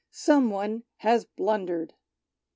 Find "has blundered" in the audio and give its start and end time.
0.97-1.93